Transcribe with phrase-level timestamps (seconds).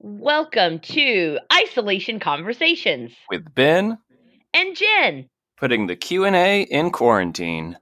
[0.00, 3.98] Welcome to Isolation Conversations with Ben
[4.54, 5.28] and Jen.
[5.56, 7.76] putting the Q&A in quarantine.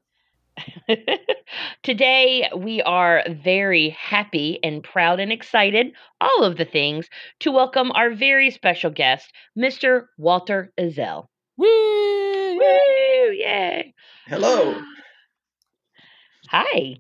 [1.83, 7.07] Today we are very happy and proud and excited, all of the things,
[7.41, 10.07] to welcome our very special guest, Mr.
[10.17, 11.27] Walter Ezell.
[11.59, 12.57] Woo!
[12.57, 13.30] Woo!
[13.33, 13.93] Yay!
[14.27, 14.80] Hello.
[16.48, 16.96] Hi.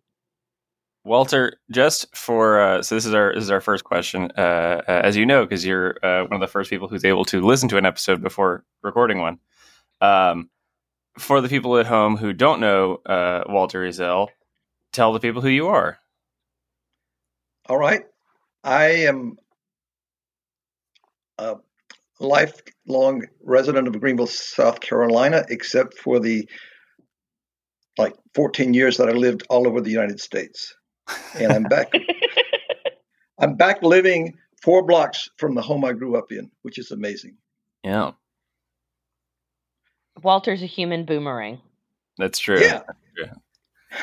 [1.06, 4.32] Walter, just for uh, so this is our this is our first question.
[4.36, 7.24] Uh, uh, as you know, because you're uh, one of the first people who's able
[7.26, 9.38] to listen to an episode before recording one.
[10.00, 10.50] Um,
[11.16, 14.28] for the people at home who don't know uh, Walter Ezell,
[14.92, 15.98] tell the people who you are.
[17.68, 18.02] All right.
[18.64, 19.38] I am
[21.38, 21.56] a
[22.18, 26.48] lifelong resident of Greenville, South Carolina, except for the
[27.96, 30.74] like 14 years that I lived all over the United States.
[31.34, 31.92] And I'm back.
[33.38, 37.36] I'm back living four blocks from the home I grew up in, which is amazing.
[37.84, 38.12] Yeah,
[40.22, 41.60] Walter's a human boomerang.
[42.18, 42.60] that's true.
[42.60, 42.82] Yeah.
[43.18, 43.32] Yeah.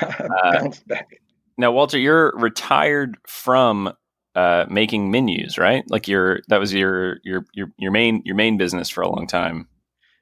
[0.02, 1.20] I bounced back.
[1.58, 3.94] Now, Walter, you're retired from
[4.36, 5.84] uh, making menus, right?
[5.90, 9.28] Like your that was your your your your main your main business for a long
[9.28, 9.68] time.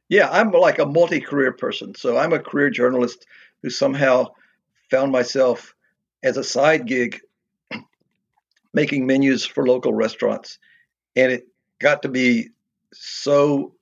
[0.09, 1.95] Yeah, I'm like a multi-career person.
[1.95, 3.25] So I'm a career journalist
[3.63, 4.27] who somehow
[4.89, 5.73] found myself
[6.23, 7.21] as a side gig
[8.73, 10.59] making menus for local restaurants.
[11.15, 11.47] And it
[11.79, 12.49] got to be
[12.93, 13.75] so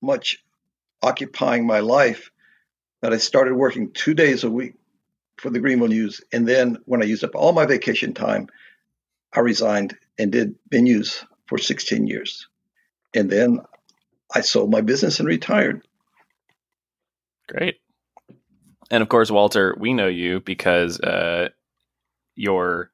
[0.00, 0.38] much
[1.02, 2.30] occupying my life
[3.00, 4.74] that I started working two days a week
[5.38, 6.20] for the Greenville News.
[6.32, 8.48] And then when I used up all my vacation time,
[9.32, 12.46] I resigned and did menus for 16 years.
[13.14, 13.60] And then
[14.32, 15.82] I sold my business and retired.
[17.48, 17.80] Great.
[18.90, 21.48] And of course, Walter, we know you because uh,
[22.40, 22.90] your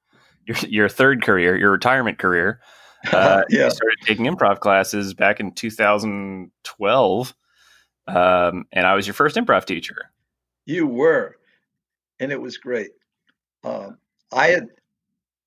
[0.47, 2.61] your your third career, your retirement career,
[3.13, 3.65] uh, yeah.
[3.65, 7.35] you started taking improv classes back in 2012,
[8.09, 10.11] um, and I was your first improv teacher.
[10.65, 11.37] You were,
[12.19, 12.91] and it was great.
[13.65, 13.99] Um,
[14.33, 14.69] I had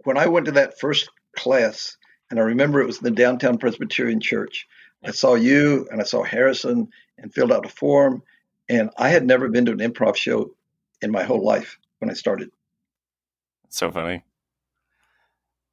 [0.05, 1.97] when I went to that first class,
[2.29, 4.67] and I remember it was in the downtown Presbyterian Church.
[5.03, 8.21] I saw you and I saw Harrison and filled out a form,
[8.67, 10.51] and I had never been to an improv show
[11.01, 12.51] in my whole life when I started.
[13.77, 14.23] So funny.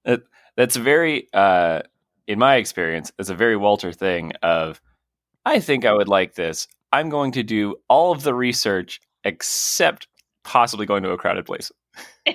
[0.05, 0.23] It,
[0.57, 1.83] that's very, uh,
[2.27, 4.81] in my experience, it's a very Walter thing of,
[5.45, 6.69] I think I would like this.
[6.93, 10.09] I'm going to do all of the research except
[10.45, 11.71] possibly going to a crowded place.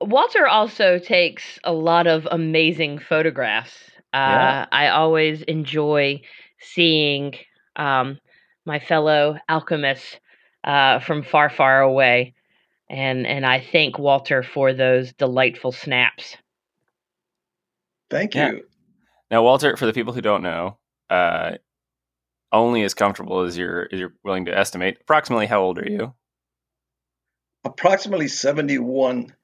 [0.00, 3.76] Walter also takes a lot of amazing photographs.
[4.12, 4.66] Uh, Yeah.
[4.72, 6.22] I always enjoy
[6.58, 7.34] seeing
[7.76, 8.18] um,
[8.64, 10.18] my fellow alchemists
[10.64, 12.34] uh, from far, far away,
[12.88, 16.36] and and I thank Walter for those delightful snaps.
[18.10, 18.50] Thank Yeah.
[18.50, 18.66] you.
[19.30, 20.78] Now, Walter, for the people who don't know,
[21.08, 21.52] uh,
[22.52, 24.98] only as comfortable as you're as you're willing to estimate.
[25.02, 26.14] Approximately, how old are you?
[27.64, 29.34] Approximately 71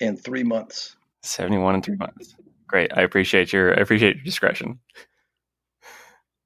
[0.00, 0.96] in three months.
[1.22, 2.34] Seventy-one and three months.
[2.66, 2.90] Great.
[2.96, 4.78] I appreciate your I appreciate your discretion.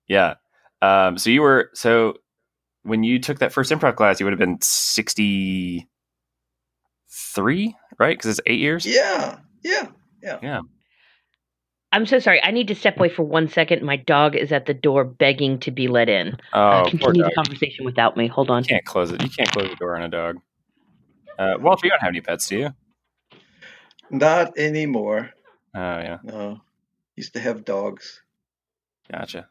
[0.09, 0.35] Yeah.
[0.83, 2.15] Um, so you were so
[2.83, 5.87] when you took that first improv class, you would have been sixty-three,
[7.99, 8.17] right?
[8.17, 8.87] Because it's eight years.
[8.87, 9.89] Yeah, yeah.
[10.21, 10.61] Yeah, yeah.
[11.93, 12.43] I'm so sorry.
[12.43, 13.83] I need to step away for one second.
[13.83, 16.37] My dog is at the door begging to be let in.
[16.53, 17.31] Oh, uh, poor continue dog.
[17.31, 18.27] the conversation without me.
[18.27, 18.65] Hold on.
[18.65, 19.23] You can't close it.
[19.23, 20.39] You can't close the door on a dog.
[21.39, 22.75] Uh, Walter, you don't have any pets, do you?
[24.11, 25.31] Not anymore.
[25.75, 26.19] Oh, yeah.
[26.25, 26.61] No.
[27.15, 28.23] Used to have dogs.
[29.11, 29.49] Gotcha.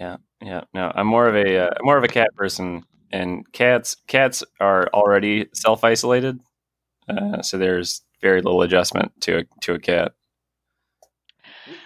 [0.00, 0.62] Yeah, yeah.
[0.72, 4.88] No, I'm more of a uh, more of a cat person, and cats cats are
[4.94, 6.40] already self isolated,
[7.08, 10.12] uh, so there's very little adjustment to a to a cat.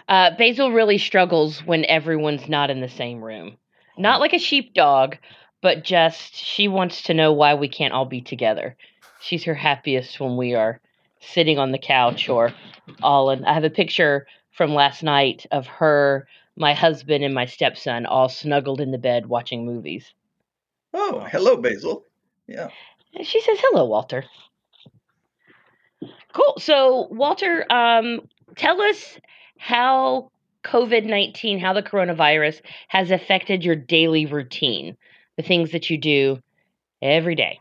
[0.08, 3.56] Uh, Basil really struggles when everyone's not in the same room.
[3.98, 5.16] Not like a sheepdog,
[5.60, 8.76] but just she wants to know why we can't all be together.
[9.20, 10.80] She's her happiest when we are
[11.20, 12.52] sitting on the couch or
[13.02, 13.44] all in.
[13.44, 18.28] I have a picture from last night of her, my husband, and my stepson all
[18.28, 20.12] snuggled in the bed watching movies.
[20.92, 22.04] Oh, hello, Basil.
[22.46, 22.68] Yeah.
[23.14, 24.24] And she says, "Hello, Walter."
[26.32, 26.54] Cool.
[26.58, 29.18] So, Walter, um, tell us
[29.58, 30.30] how
[30.64, 34.96] COVID nineteen, how the coronavirus has affected your daily routine,
[35.36, 36.40] the things that you do
[37.02, 37.60] every day,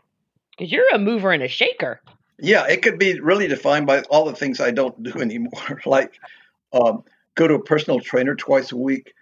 [0.50, 2.00] because you're a mover and a shaker.
[2.38, 6.12] Yeah, it could be really defined by all the things I don't do anymore, like
[6.72, 9.14] um, go to a personal trainer twice a week,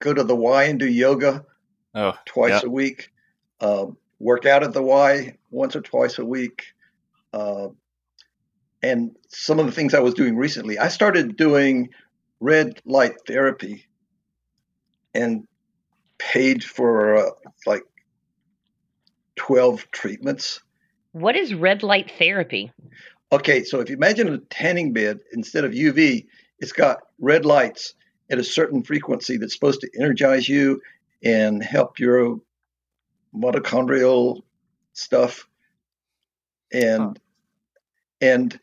[0.00, 1.44] go to the Y and do yoga
[1.94, 2.68] Oh, twice yeah.
[2.68, 3.10] a week,
[3.60, 6.64] um, work out at the Y once or twice a week,
[7.32, 7.68] Uh,
[8.82, 11.88] and some of the things I was doing recently, I started doing
[12.40, 13.86] red light therapy
[15.14, 15.46] and
[16.18, 17.30] paid for uh,
[17.66, 17.82] like
[19.36, 20.60] 12 treatments.
[21.12, 22.72] What is red light therapy?
[23.32, 26.26] Okay, so if you imagine a tanning bed, instead of UV,
[26.64, 27.92] it's got red lights
[28.30, 30.80] at a certain frequency that's supposed to energize you
[31.22, 32.40] and help your
[33.36, 34.40] mitochondrial
[34.94, 35.46] stuff.
[36.72, 37.12] And huh.
[38.22, 38.60] and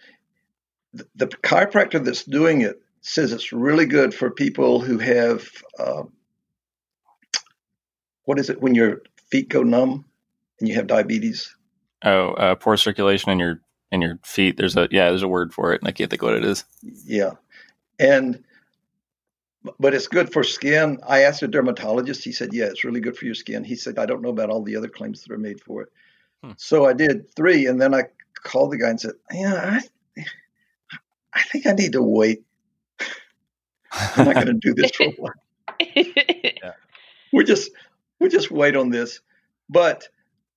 [0.95, 6.01] the, the, chiropractor that's doing it says it's really good for people who have uh,
[8.23, 10.05] what is it when your feet go numb
[10.59, 11.55] and you have diabetes?
[12.03, 13.61] Oh, uh, poor circulation in your
[13.91, 14.57] in your feet.
[14.57, 16.65] There's a yeah, there's a word for it, and I can't think what it is.
[16.81, 17.33] Yeah,
[18.01, 18.43] and
[19.79, 20.99] but it's good for skin.
[21.07, 22.23] I asked a dermatologist.
[22.23, 24.49] He said, "Yeah, it's really good for your skin." He said, "I don't know about
[24.49, 25.89] all the other claims that are made for it."
[26.43, 26.51] Hmm.
[26.57, 28.05] So I did three, and then I
[28.43, 29.79] called the guy and said, "Yeah,
[30.17, 30.25] I,
[31.33, 32.43] I think I need to wait.
[33.91, 35.33] I'm not going to do this for a while.
[35.95, 36.73] yeah.
[37.31, 37.71] We just
[38.19, 39.21] we just wait on this."
[39.69, 40.09] But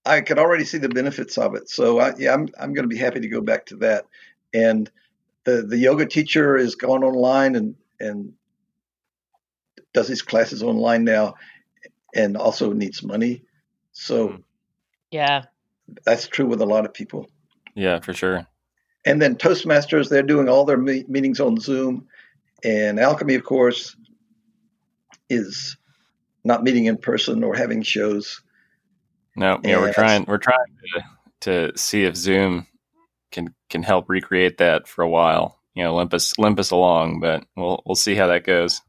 [0.07, 1.69] I could already see the benefits of it.
[1.69, 4.07] So I, yeah, I'm I'm going to be happy to go back to that.
[4.55, 4.91] And
[5.45, 8.33] the the yoga teacher is gone online and and
[9.93, 11.35] does his classes online now,
[12.15, 13.43] and also needs money.
[13.93, 14.37] So hmm.
[15.11, 15.45] yeah,
[16.05, 17.29] that's true with a lot of people.
[17.75, 18.47] Yeah, for sure.
[19.07, 22.09] And then Toastmasters, they're doing all their me- meetings on Zoom,
[22.63, 23.97] and Alchemy, of course,
[25.29, 25.77] is
[26.43, 28.41] not meeting in person or having shows.
[29.37, 30.57] No, yeah, we're trying we're trying
[30.95, 31.03] to,
[31.73, 32.67] to see if Zoom
[33.75, 35.59] can help recreate that for a while.
[35.75, 38.81] You know, limp us limp us along, but we'll we'll see how that goes.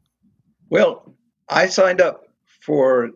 [0.70, 1.16] Well,
[1.50, 2.28] I signed up
[2.62, 3.10] for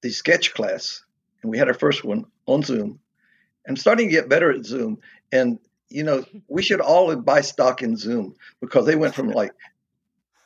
[0.00, 1.04] the sketch class,
[1.42, 3.00] and we had our first one on Zoom.
[3.68, 4.98] I'm starting to get better at Zoom,
[5.30, 5.58] and
[5.90, 9.52] you know, we should all buy stock in Zoom because they went from like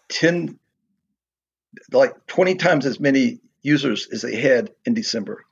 [0.09, 0.59] ten,
[1.93, 5.45] like twenty times as many users as they had in December.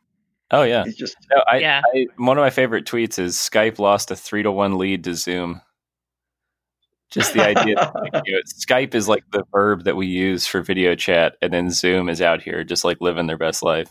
[0.55, 1.83] Oh yeah, it's just no, I, yeah.
[1.93, 5.15] I, one of my favorite tweets is Skype lost a three to one lead to
[5.15, 5.61] Zoom.
[7.11, 10.47] Just the idea that like, you know, Skype is like the verb that we use
[10.47, 13.91] for video chat, and then Zoom is out here just like living their best life.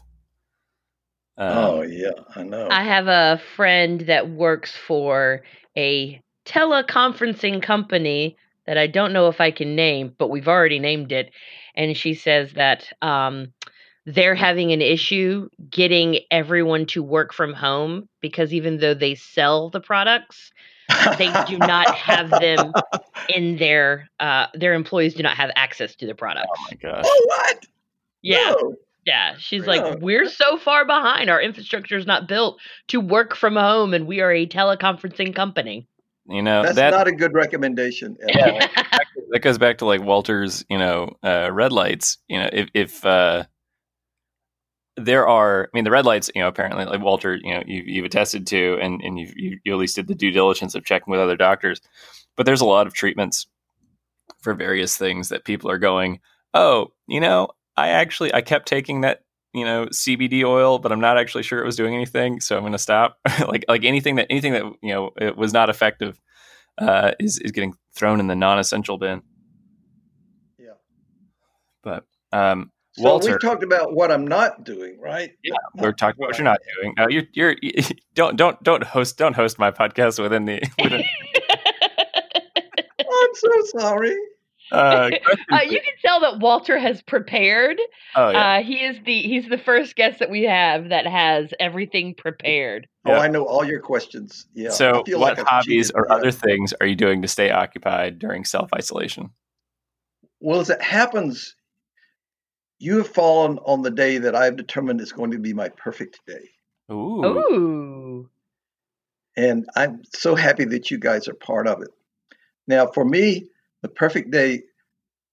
[1.38, 2.69] Um, oh yeah, I know.
[2.71, 5.42] I have a friend that works for
[5.75, 8.38] a teleconferencing company
[8.68, 11.33] that I don't know if I can name, but we've already named it,
[11.75, 13.51] and she says that um,
[14.05, 19.69] they're having an issue getting everyone to work from home because even though they sell
[19.69, 20.51] the products,
[21.17, 22.73] they do not have them
[23.29, 26.50] in their uh, their employees do not have access to the products.
[26.51, 27.05] Oh my gosh.
[27.05, 27.65] Oh what?
[28.21, 28.53] Yeah.
[28.59, 28.75] No.
[29.05, 31.29] Yeah, she's like, we're so far behind.
[31.29, 35.89] Our infrastructure is not built to work from home, and we are a teleconferencing company.
[36.29, 38.15] You know, that's that, not a good recommendation.
[38.25, 38.65] yeah,
[39.31, 42.17] that goes back to like Walter's, you know, uh, red lights.
[42.29, 43.44] You know, if if uh,
[44.97, 47.83] there are, I mean, the red lights, you know, apparently, like Walter, you know, you,
[47.85, 50.85] you've attested to, and, and you, you, you at least did the due diligence of
[50.85, 51.81] checking with other doctors.
[52.35, 53.47] But there's a lot of treatments
[54.41, 56.19] for various things that people are going,
[56.53, 59.21] oh, you know, I actually, I kept taking that,
[59.53, 62.39] you know, CBD oil, but I'm not actually sure it was doing anything.
[62.39, 63.17] So I'm going to stop.
[63.47, 66.19] like, like anything that, anything that, you know, it was not effective
[66.77, 69.21] uh, is, is getting thrown in the non-essential bin.
[70.59, 70.73] Yeah.
[71.83, 75.31] But, um, so Walter, we talked about what I'm not doing, right?
[75.43, 76.93] Yeah, we're talking about what you're not doing.
[76.97, 77.83] Uh, you're, you're, you,
[78.13, 80.62] don't don't don't host don't host my podcast within the.
[80.81, 81.01] Within...
[83.00, 84.15] I'm so sorry.
[84.71, 85.09] Uh,
[85.51, 87.77] uh, you can tell that Walter has prepared.
[88.15, 88.57] Oh yeah.
[88.57, 92.88] Uh, he is the he's the first guest that we have that has everything prepared.
[93.05, 94.45] Oh, I know all your questions.
[94.53, 94.69] Yeah.
[94.69, 96.15] So, what like hobbies or yeah.
[96.15, 99.31] other things are you doing to stay occupied during self isolation?
[100.39, 101.55] Well, as it happens,
[102.80, 105.70] you have fallen on the day that I have determined is going to be my
[105.70, 106.50] perfect day.
[106.92, 107.25] Ooh.
[107.25, 108.30] Ooh.
[109.36, 111.89] And I'm so happy that you guys are part of it.
[112.68, 113.48] Now, for me,
[113.82, 114.63] the perfect day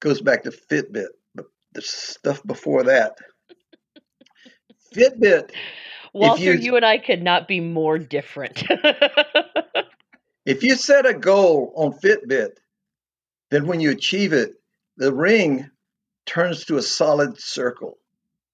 [0.01, 3.19] goes back to Fitbit, but the stuff before that.
[4.95, 5.51] Fitbit.
[6.13, 8.65] Walter, you, you and I could not be more different.
[10.47, 12.57] if you set a goal on Fitbit,
[13.51, 14.55] then when you achieve it,
[14.97, 15.71] the ring
[16.27, 17.99] turns to a solid circle.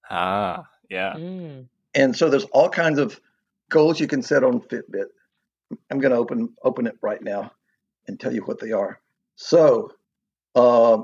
[0.09, 1.13] Ah, yeah.
[1.13, 1.67] Mm.
[1.93, 3.19] And so there's all kinds of
[3.69, 5.07] goals you can set on Fitbit.
[5.91, 7.51] I'm going to open open it right now
[8.07, 8.99] and tell you what they are.
[9.35, 9.91] So,
[10.55, 10.99] uh,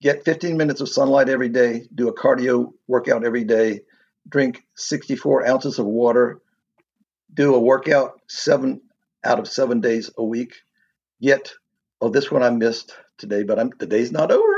[0.00, 1.86] get 15 minutes of sunlight every day.
[1.94, 3.80] Do a cardio workout every day.
[4.28, 6.40] Drink 64 ounces of water.
[7.32, 8.80] Do a workout seven
[9.24, 10.54] out of seven days a week.
[11.18, 11.52] Yet,
[12.00, 14.55] oh, this one I missed today, but I'm, the day's not over.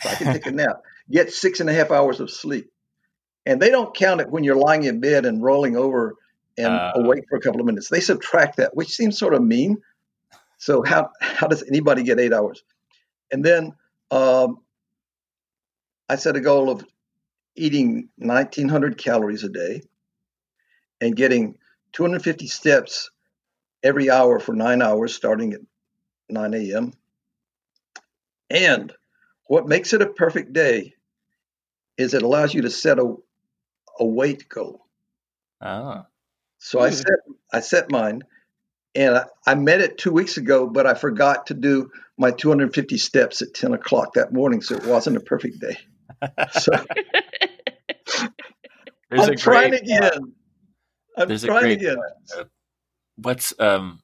[0.00, 0.82] So I can take a nap.
[1.10, 2.70] Get six and a half hours of sleep.
[3.44, 6.16] And they don't count it when you're lying in bed and rolling over
[6.58, 6.92] and Uh.
[6.96, 7.88] awake for a couple of minutes.
[7.88, 9.78] They subtract that, which seems sort of mean.
[10.58, 12.62] So how how does anybody get eight hours?
[13.30, 13.72] And then
[14.10, 14.58] um,
[16.08, 16.84] I set a goal of
[17.56, 19.82] eating 1,900 calories a day
[21.00, 21.58] and getting
[21.92, 23.10] 250 steps
[23.82, 25.60] every hour for nine hours, starting at
[26.28, 26.92] 9 a.m.
[28.50, 28.92] And
[29.46, 30.94] what makes it a perfect day
[31.96, 33.14] is it allows you to set a,
[33.98, 34.86] a weight goal.
[35.60, 36.04] Oh.
[36.58, 36.94] So I Hmm.
[36.94, 37.18] set
[37.52, 38.22] I set mine,
[38.94, 42.98] and I, I met it two weeks ago, but I forgot to do my 250
[42.98, 45.76] steps at 10 o'clock that morning, so it wasn't a perfect day.
[46.52, 46.72] So
[49.12, 50.34] I'm a trying great, again.
[51.16, 51.98] I'm trying great, again.
[53.16, 54.00] what's um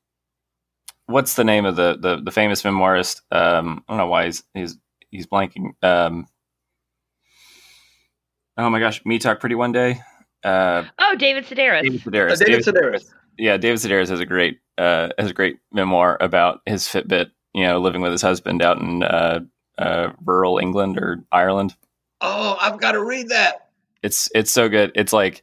[1.07, 4.45] what's the name of the the, the famous memoirist um i don't know why he's
[4.55, 4.77] he's
[5.13, 6.27] he's blanking um
[8.59, 10.01] oh my gosh me talk pretty one day
[10.45, 11.83] uh oh, David Sedaris.
[11.83, 13.05] david sedaris Uh, David Sedaris.
[13.39, 17.63] yeah david sedaris has a great uh has a great memoir about his fitbit you
[17.65, 19.41] know living with his husband out in uh
[19.79, 21.75] uh rural england or ireland
[22.25, 23.71] Oh, I've got to read that.
[24.05, 24.93] it's it's so good.
[24.95, 25.43] It's like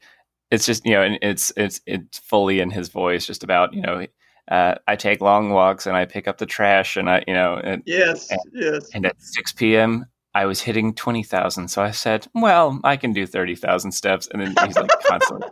[0.50, 3.82] it's just you know, and it's it's it's fully in his voice, just about you
[3.82, 4.08] know,
[4.50, 7.56] uh, I take long walks and I pick up the trash and I you know,
[7.56, 8.89] and, Yes, yes.
[8.94, 10.06] and at six p.m.
[10.36, 14.27] I was hitting twenty thousand, so I said, well, I can do thirty thousand steps,
[14.32, 15.48] and then he's like constantly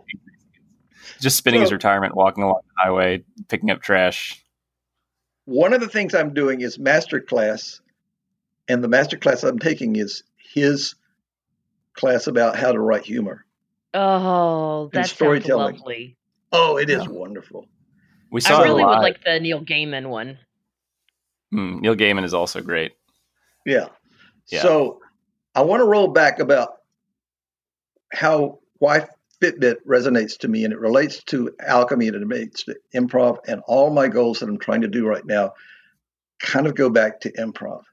[1.19, 4.43] just spinning his retirement, walking along the highway, picking up trash.
[5.45, 7.81] One of the things I'm doing is master class,
[8.67, 10.93] and the master class I'm taking is his
[11.93, 13.45] class about how to write humor.
[13.93, 15.75] Oh, And that sounds storytelling.
[15.77, 16.17] lovely.
[16.51, 17.11] Oh, it is Yeah.
[17.11, 17.67] wonderful.
[18.31, 20.37] We saw I it really would like the Neil Gaiman one.
[21.51, 22.93] Hmm, Neil Gaiman is also great.
[23.65, 23.87] Yeah.
[24.49, 24.61] Yeah.
[24.61, 25.01] So
[25.55, 26.77] I want to roll back about
[28.11, 29.07] how why
[29.41, 33.61] Fitbit resonates to me, and it relates to alchemy and it relates to improv, and
[33.67, 35.53] all my goals that I'm trying to do right now
[36.39, 37.83] kind of go back to improv.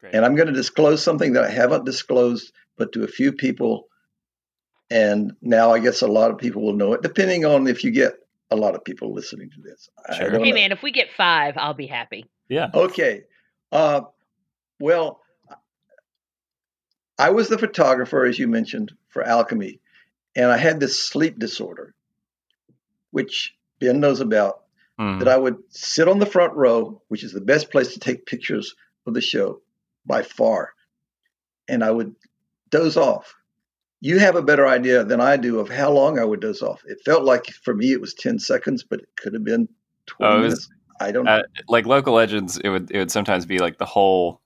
[0.00, 0.14] Great.
[0.14, 3.88] And I'm going to disclose something that I haven't disclosed, but to a few people.
[4.90, 7.90] And now I guess a lot of people will know it, depending on if you
[7.90, 8.14] get
[8.54, 9.88] a lot of people listening to this.
[10.08, 10.30] I Sure.
[10.30, 10.54] Hey know.
[10.54, 12.26] man, if we get five, I'll be happy.
[12.48, 12.70] yeah.
[12.72, 13.24] Okay.
[13.72, 14.02] Uh,
[14.80, 15.20] well,
[17.18, 19.80] I was the photographer, as you mentioned, for Alchemy,
[20.36, 21.94] and I had this sleep disorder,
[23.10, 24.60] which Ben knows about.
[24.98, 25.18] Hmm.
[25.18, 28.26] That I would sit on the front row, which is the best place to take
[28.26, 29.60] pictures of the show
[30.06, 30.72] by far,
[31.66, 32.14] and I would
[32.70, 33.34] doze off.
[34.04, 36.82] You have a better idea than I do of how long I would doze off.
[36.86, 39.66] It felt like for me it was 10 seconds, but it could have been
[40.06, 40.68] 20 Oh, was- minutes.
[41.00, 41.38] I don't know.
[41.38, 44.40] uh, like local legends it would it would sometimes be like the whole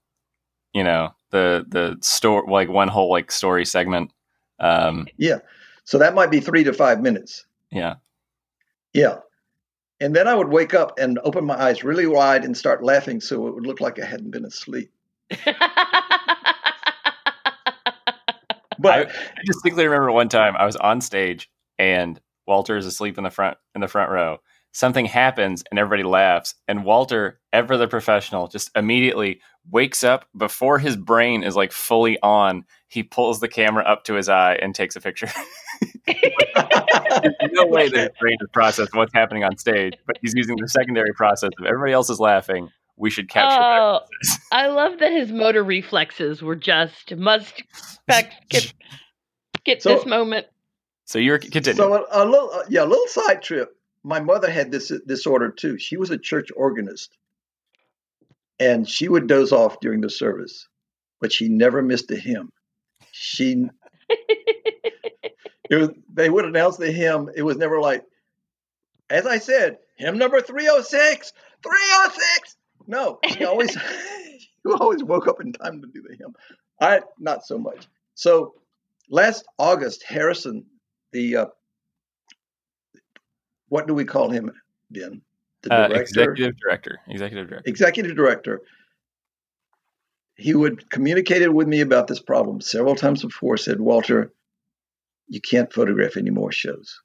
[0.73, 4.11] you know the the store like one whole like story segment
[4.59, 5.39] um Yeah.
[5.83, 7.45] So that might be three to five minutes.
[7.71, 7.95] yeah
[8.93, 9.17] Yeah.
[10.01, 13.19] And then I would wake up and open my eyes really wide and start laughing
[13.21, 14.89] so it would look like I hadn't been asleep.
[18.81, 23.23] But I distinctly remember one time I was on stage and Walter is asleep in
[23.25, 24.37] the front in the front row.
[24.71, 30.79] Something happens and everybody laughs, and Walter, ever the professional, just immediately wakes up before
[30.79, 32.65] his brain is like fully on.
[32.87, 35.29] He pulls the camera up to his eye and takes a picture.
[37.51, 40.67] No way that his brain has processed what's happening on stage, but he's using the
[40.67, 42.69] secondary process of everybody else is laughing.
[42.99, 43.79] We should capture that.
[43.81, 43.99] oh,
[44.51, 47.63] I love that his motor reflexes were just must
[48.07, 48.73] back get
[49.63, 50.45] get So- this moment.
[51.05, 51.73] So you're continue.
[51.75, 53.75] so a, a little, uh, yeah, a little side trip.
[54.03, 55.79] My mother had this disorder too.
[55.79, 57.17] She was a church organist,
[58.59, 60.67] and she would doze off during the service,
[61.19, 62.51] but she never missed a hymn.
[63.11, 63.65] She,
[64.09, 67.29] it was, they would announce the hymn.
[67.35, 68.03] It was never like,
[69.09, 72.55] as I said, hymn number 306, 306.
[72.89, 73.71] No, she always,
[74.39, 76.33] she always woke up in time to do the hymn.
[76.81, 77.87] I, not so much.
[78.15, 78.55] So
[79.09, 80.65] last August, Harrison,
[81.11, 81.45] the, uh,
[83.67, 84.51] what do we call him,
[84.89, 85.21] Ben?
[85.61, 86.99] The uh, director, executive director.
[87.07, 87.69] Executive director.
[87.69, 88.61] executive director.
[90.35, 93.57] He would communicated with me about this problem several times before.
[93.57, 94.31] Said Walter,
[95.27, 97.01] you can't photograph any more shows,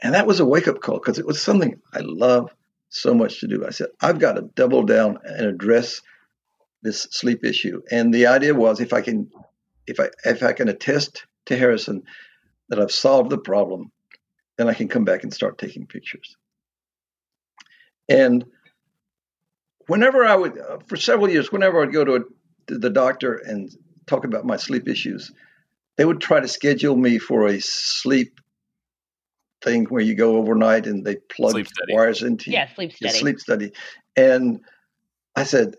[0.00, 2.54] and that was a wake up call because it was something I love
[2.94, 3.66] so much to do.
[3.66, 6.00] I said I've got to double down and address
[6.82, 9.30] this sleep issue, and the idea was if I can,
[9.86, 12.02] if I if I can attest to Harrison
[12.68, 13.90] that I've solved the problem,
[14.56, 16.36] then I can come back and start taking pictures.
[18.08, 18.44] And
[19.86, 22.20] whenever I would, uh, for several years, whenever I'd go to, a,
[22.68, 23.70] to the doctor and
[24.06, 25.32] talk about my sleep issues,
[25.96, 28.40] they would try to schedule me for a sleep
[29.64, 32.58] thing where you go overnight and they plug wires into you.
[32.58, 33.18] Yeah, sleep Yeah, study.
[33.18, 33.72] sleep study.
[34.16, 34.60] And
[35.34, 35.76] I said,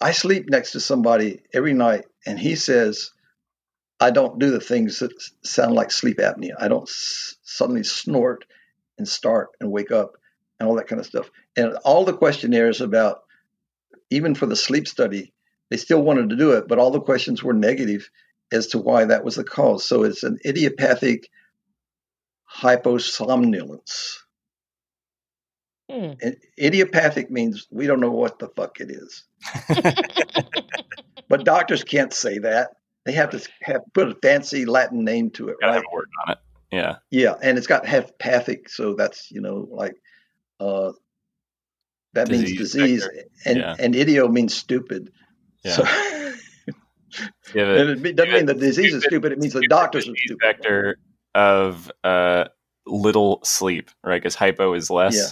[0.00, 3.12] I sleep next to somebody every night, and he says,
[4.00, 5.12] I don't do the things that
[5.44, 6.54] sound like sleep apnea.
[6.58, 8.44] I don't s- suddenly snort
[8.98, 10.16] and start and wake up
[10.58, 11.30] and all that kind of stuff.
[11.56, 13.22] And all the questionnaires about,
[14.10, 15.32] even for the sleep study,
[15.70, 18.10] they still wanted to do it, but all the questions were negative
[18.50, 19.84] as to why that was the cause.
[19.84, 21.28] So it's an idiopathic
[22.54, 24.18] hyposomnolence.
[25.90, 26.12] Hmm.
[26.22, 29.24] And idiopathic means we don't know what the fuck it is.
[31.28, 32.72] But doctors can't say that.
[33.06, 35.74] They have to have put a fancy Latin name to it, Gotta right?
[35.76, 36.38] have a word on it.
[36.70, 36.96] Yeah.
[37.10, 39.94] Yeah, and it's got pathic, so that's you know like
[40.60, 40.92] uh,
[42.12, 43.22] that means Disease disease, vector.
[43.46, 43.76] and Yeah.
[43.78, 45.10] and idio means stupid.
[45.64, 45.72] Yeah.
[45.72, 45.82] So
[47.54, 49.32] You have and it doesn't mean the have disease is stupid- stupid.
[49.32, 50.38] It means the stupid doctors are stupid.
[50.42, 50.96] Vector
[51.34, 52.46] of uh,
[52.86, 54.20] little sleep, right?
[54.20, 55.16] Because hypo is less.
[55.16, 55.26] Yeah.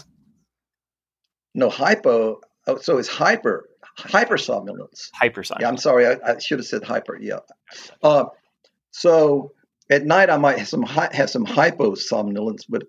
[1.55, 2.41] No hypo.
[2.67, 3.67] Oh, so it's hyper
[3.99, 5.11] hypersomnolence.
[5.21, 5.61] Hypersomnolence.
[5.61, 6.07] Yeah, I'm sorry.
[6.07, 7.19] I, I should have said hyper.
[7.21, 7.41] Yeah.
[8.03, 8.27] Uh,
[8.91, 9.53] so
[9.91, 12.85] at night I might have some have some hyposomnolence, but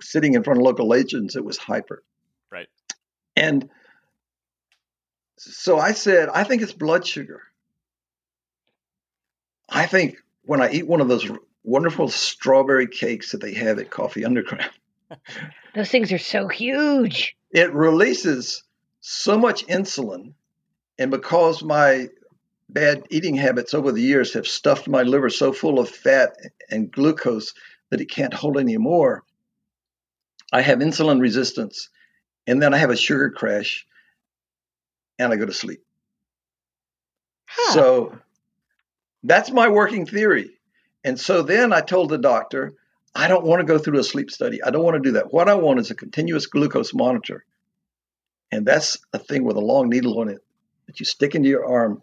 [0.00, 2.02] sitting in front of local legends, it was hyper.
[2.50, 2.68] Right.
[3.36, 3.68] And
[5.38, 7.42] so I said, I think it's blood sugar.
[9.68, 11.28] I think when I eat one of those
[11.64, 14.70] wonderful strawberry cakes that they have at Coffee Underground,
[15.74, 17.36] Those things are so huge.
[17.50, 18.62] it releases
[19.00, 20.34] so much insulin.
[20.98, 22.08] And because my
[22.68, 26.32] bad eating habits over the years have stuffed my liver so full of fat
[26.70, 27.54] and glucose
[27.90, 29.22] that it can't hold any more,
[30.52, 31.88] I have insulin resistance.
[32.46, 33.86] And then I have a sugar crash
[35.18, 35.82] and I go to sleep.
[37.46, 37.72] Huh.
[37.72, 38.18] So
[39.22, 40.57] that's my working theory.
[41.08, 42.74] And so then I told the doctor,
[43.14, 44.62] I don't want to go through a sleep study.
[44.62, 45.32] I don't want to do that.
[45.32, 47.46] What I want is a continuous glucose monitor.
[48.52, 50.44] And that's a thing with a long needle on it
[50.86, 52.02] that you stick into your arm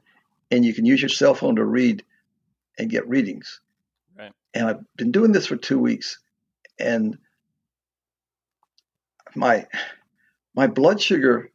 [0.49, 2.03] and you can use your cell phone to read
[2.79, 3.61] and get readings.
[4.17, 4.31] Right.
[4.55, 6.17] And I've been doing this for two weeks
[6.79, 7.19] and
[9.35, 9.67] my
[10.55, 11.51] my blood sugar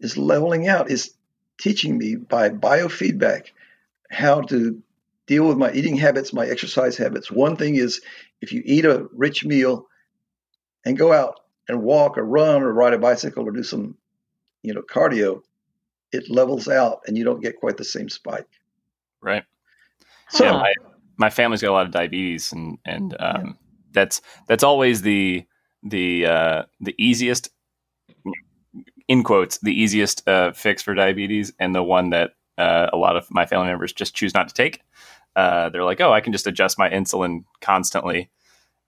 [0.00, 1.14] is leveling out, is
[1.60, 3.50] teaching me by biofeedback
[4.10, 4.82] how to
[5.28, 7.30] deal with my eating habits, my exercise habits.
[7.30, 8.00] One thing is
[8.40, 9.86] if you eat a rich meal
[10.84, 11.38] and go out
[11.68, 13.96] and walk or run or ride a bicycle or do some,
[14.62, 15.42] you know, cardio,
[16.10, 18.48] it levels out and you don't get quite the same spike.
[19.20, 19.44] Right.
[20.30, 20.72] So Yeah, my,
[21.18, 23.58] my family's got a lot of diabetes, and and um,
[23.92, 25.44] that's that's always the
[25.82, 27.50] the uh, the easiest
[29.08, 33.16] in quotes the easiest uh, fix for diabetes, and the one that uh, a lot
[33.16, 34.82] of my family members just choose not to take.
[35.38, 38.28] Uh, they're like, oh, I can just adjust my insulin constantly,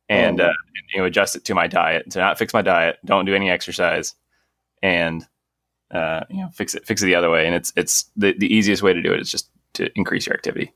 [0.09, 0.47] and, Oh.
[0.47, 2.99] uh, and you know adjust it to my diet to not fix my diet.
[3.05, 4.15] Don't do any exercise,
[4.83, 5.25] and
[5.93, 7.47] uh, you know fix it fix it the other way.
[7.47, 10.35] And it's it's the the easiest way to do it is just to increase your
[10.35, 10.73] activity.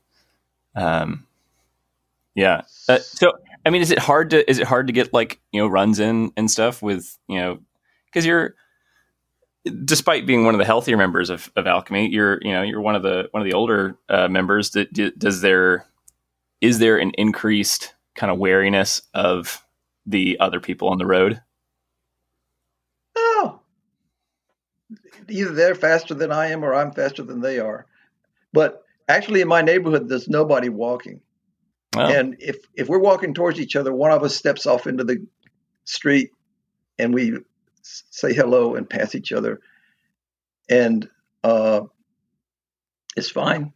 [0.75, 1.25] Um,
[2.35, 2.61] yeah.
[2.87, 3.33] Uh, so,
[3.65, 5.99] I mean, is it hard to is it hard to get like you know runs
[5.99, 7.59] in and stuff with you know
[8.05, 8.55] because you're
[9.83, 12.95] despite being one of the healthier members of, of Alchemy, you're you know you're one
[12.95, 14.71] of the one of the older uh, members.
[14.71, 15.85] That does there
[16.61, 19.63] is there an increased kind of wariness of
[20.05, 21.41] the other people on the road?
[23.17, 23.59] Oh,
[25.29, 27.85] either they're faster than I am or I'm faster than they are.
[28.53, 31.21] But actually, in my neighborhood, there's nobody walking.
[31.95, 35.03] Well, And if if we're walking towards each other, one of us steps off into
[35.03, 35.25] the
[35.85, 36.31] street,
[36.99, 37.37] and we
[38.09, 39.61] say hello and pass each other,
[40.69, 41.07] and
[41.43, 41.81] uh,
[43.15, 43.71] it's fine.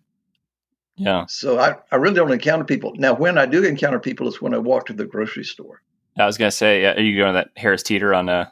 [0.96, 1.26] yeah.
[1.28, 2.94] So I, I really don't encounter people.
[2.96, 5.82] Now, when I do encounter people, is when I walk to the grocery store.
[6.18, 8.50] I was gonna say, uh, are you going to that Harris Teeter on uh,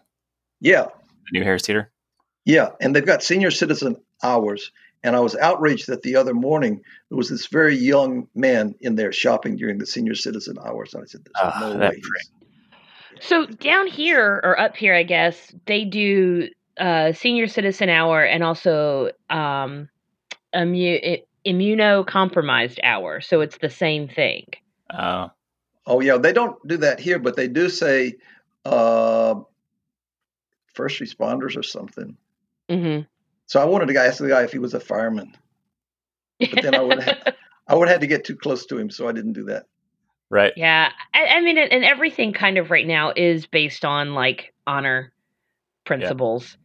[0.61, 1.91] Yeah, the new Harris Teeter?
[2.45, 4.71] Yeah, and they've got senior citizen hours.
[5.03, 8.95] And I was outraged that the other morning there was this very young man in
[8.95, 10.93] there shopping during the senior citizen hours.
[10.93, 12.29] And I said, "There's Ah, no way." he's-
[13.21, 18.43] So down here or up here, I guess they do uh, senior citizen hour and
[18.43, 19.89] also um,
[20.53, 23.21] immu- immunocompromised hour.
[23.21, 24.45] So it's the same thing.
[24.93, 25.31] Oh,
[25.89, 28.15] Oh yeah, they don't do that here, but they do say
[28.65, 29.35] uh,
[30.73, 32.17] first responders or something.
[32.69, 32.99] hmm
[33.45, 35.33] So I wanted to ask the guy if he was a fireman.
[36.39, 37.33] But then I would have,
[37.67, 39.65] I would have had to get too close to him, so I didn't do that.
[40.29, 40.53] Right.
[40.55, 44.53] yeah, I, I mean, and and everything kind of right now is based on like
[44.65, 45.11] honor
[45.85, 46.57] principles.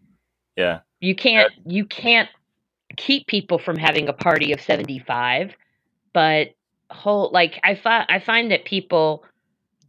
[0.57, 0.81] Yeah.
[1.01, 2.29] You can't you can't
[2.97, 5.55] keep people from having a party of 75,
[6.13, 6.49] but
[6.91, 9.25] whole like I find I find that people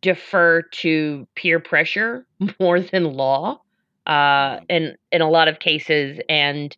[0.02, 2.26] defer to peer pressure
[2.60, 3.60] more than law
[4.06, 6.76] uh in in a lot of cases and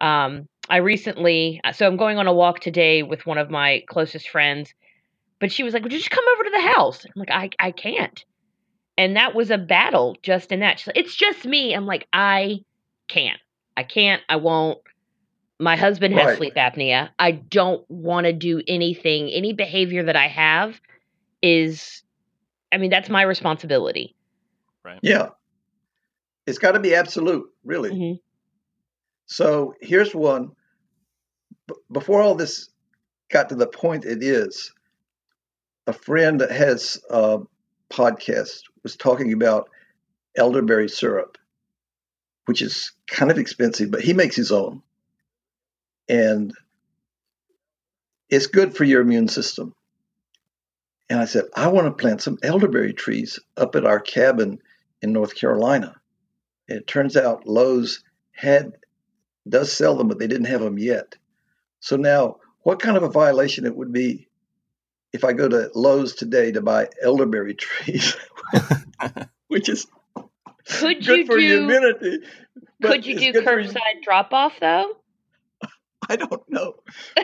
[0.00, 4.28] um I recently so I'm going on a walk today with one of my closest
[4.28, 4.74] friends
[5.40, 7.50] but she was like would you just come over to the house I'm like I
[7.58, 8.24] I can't
[8.96, 12.06] and that was a battle just in that She's like, it's just me I'm like
[12.12, 12.60] I
[13.08, 13.40] can't
[13.76, 14.78] I can't I won't
[15.60, 16.36] my husband has Right.
[16.38, 20.80] sleep apnea I don't want to do anything any behavior that I have
[21.42, 22.02] is
[22.72, 24.14] I mean that's my responsibility
[24.84, 25.00] Right.
[25.02, 25.30] Yeah.
[26.46, 27.90] It's got to be absolute, really.
[27.90, 28.20] Mhm.
[29.26, 30.52] So here's one.
[31.66, 32.70] B- before all this
[33.30, 34.72] got to the point it is,
[35.88, 37.38] a friend that has a
[37.90, 39.70] podcast was talking about
[40.36, 41.38] elderberry syrup,
[42.44, 44.82] which is kind of expensive, but he makes his own.
[46.06, 46.52] And
[48.28, 49.74] it's good for your immune system.
[51.08, 54.58] And I said, I want to plant some elderberry trees up at our cabin
[55.00, 55.96] in North Carolina.
[56.68, 58.74] And it turns out Lowe's had
[59.48, 61.14] does sell them, but they didn't have them yet.
[61.80, 64.27] So now, what kind of a violation it would be
[65.12, 68.16] if I go to Lowe's today to buy elderberry trees,
[69.48, 69.86] which is
[70.66, 72.18] Could good you for do immunity.
[72.82, 74.96] could you do curbside drop off though?
[76.08, 76.74] I don't know,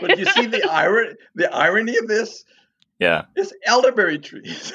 [0.00, 1.14] but you see the irony.
[1.36, 2.44] The irony of this
[2.98, 3.22] Yeah.
[3.36, 4.72] is elderberry trees.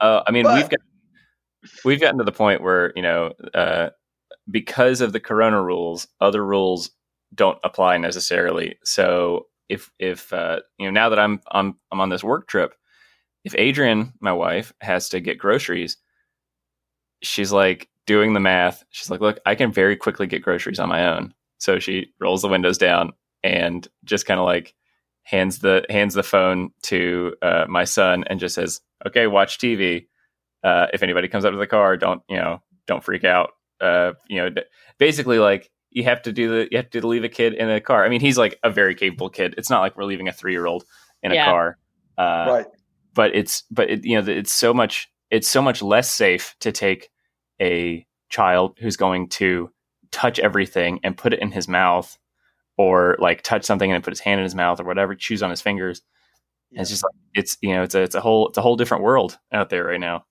[0.00, 0.80] Uh, I mean, we've got
[1.84, 3.90] we've gotten to the point where you know, uh,
[4.50, 6.90] because of the Corona rules, other rules
[7.34, 8.78] don't apply necessarily.
[8.84, 12.74] So if if uh, you know now that I'm I'm I'm on this work trip,
[13.44, 15.96] if Adrian, my wife, has to get groceries,
[17.22, 18.84] she's like doing the math.
[18.90, 22.42] She's like, "Look, I can very quickly get groceries on my own." So she rolls
[22.42, 24.74] the windows down and just kind of like
[25.24, 30.06] hands the hands the phone to uh, my son and just says, "Okay, watch TV.
[30.64, 33.52] Uh, if anybody comes up to the car, don't you know, don't freak out.
[33.80, 34.50] Uh, you know,
[34.98, 36.68] basically like." You have to do the.
[36.70, 38.04] You have to leave a kid in a car.
[38.04, 39.54] I mean, he's like a very capable kid.
[39.58, 40.84] It's not like we're leaving a three year old
[41.22, 41.78] in a car.
[42.18, 42.66] Uh, right.
[43.14, 46.70] but it's but it, you know it's so much it's so much less safe to
[46.70, 47.08] take
[47.60, 49.70] a child who's going to
[50.10, 52.18] touch everything and put it in his mouth
[52.76, 55.50] or like touch something and put his hand in his mouth or whatever choose on
[55.50, 56.02] his fingers
[56.70, 58.76] And it's just like it's you know it's a it's a whole it's a whole
[58.76, 60.24] different world out there right now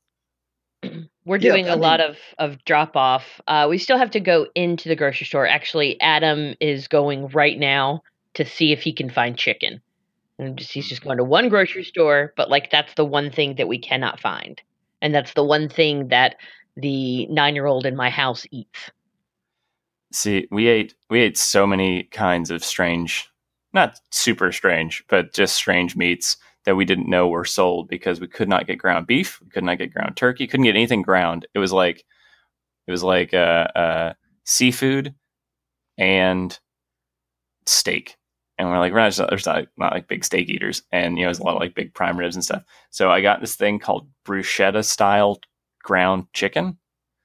[1.26, 3.40] We're doing I a lot mean- of of drop off.
[3.48, 5.46] Uh, we still have to go into the grocery store.
[5.48, 8.02] Actually, Adam is going right now
[8.34, 9.82] to see if he can find chicken.
[10.40, 13.56] And just, he's just going to one grocery store, but like that's the one thing
[13.58, 14.60] that we cannot find,
[15.02, 16.38] and that's the one thing that
[16.76, 18.90] the nine year old in my house eats.
[20.12, 23.30] see we ate we ate so many kinds of strange
[23.74, 28.28] not super strange but just strange meats that we didn't know were sold because we
[28.28, 31.48] could not get ground beef we could not get ground turkey couldn't get anything ground
[31.54, 32.04] it was like
[32.88, 34.14] it was like uh, uh,
[34.46, 35.14] seafood
[35.98, 36.60] and
[37.66, 38.18] steak
[38.58, 41.28] and we're like we're not, there's not, not like big steak eaters and you know
[41.28, 43.80] there's a lot of like big prime ribs and stuff so i got this thing
[43.80, 45.40] called bruschetta style
[45.84, 46.78] ground chicken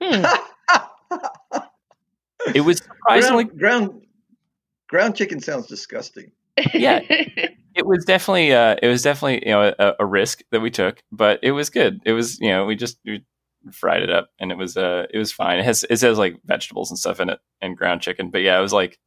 [0.03, 0.25] Hmm.
[2.55, 4.07] it was surprisingly ground, ground
[4.88, 6.33] ground chicken sounds disgusting.
[6.72, 7.01] Yeah.
[7.76, 11.02] it was definitely uh it was definitely you know a, a risk that we took
[11.12, 12.00] but it was good.
[12.04, 13.24] It was you know we just we
[13.72, 15.58] fried it up and it was uh it was fine.
[15.58, 18.58] It has it has like vegetables and stuff in it and ground chicken but yeah
[18.58, 18.98] it was like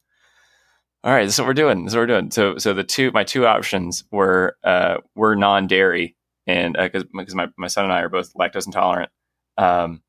[1.04, 2.32] all right this is what we're doing this is what we're doing.
[2.32, 6.16] So so the two my two options were uh were non-dairy
[6.48, 9.12] and because because my, my son and i are both lactose intolerant
[9.58, 10.02] um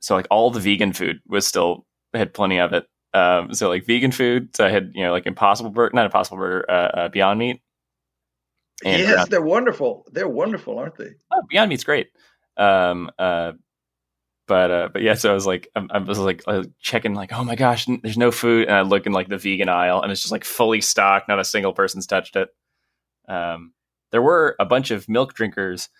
[0.00, 3.84] so like all the vegan food was still had plenty of it um so like
[3.86, 7.08] vegan food so i had you know like impossible burger not impossible burger uh, uh
[7.08, 7.60] beyond meat
[8.84, 10.06] and yes, they're wonderful.
[10.12, 11.10] They're wonderful, aren't they?
[11.32, 12.08] oh, Beyond Meat's great.
[12.56, 13.52] Um, uh,
[14.46, 16.42] but uh, but yeah, so I was like, I, I was like
[16.80, 19.36] checking, like, oh my gosh, n- there's no food, and I look in like the
[19.36, 21.28] vegan aisle, and it's just like fully stocked.
[21.28, 22.48] Not a single person's touched it.
[23.28, 23.72] Um,
[24.10, 25.90] there were a bunch of milk drinkers,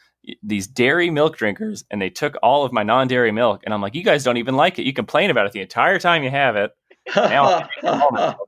[0.42, 3.94] these dairy milk drinkers, and they took all of my non-dairy milk, and I'm like,
[3.94, 4.84] you guys don't even like it.
[4.86, 6.70] You complain about it the entire time you have it.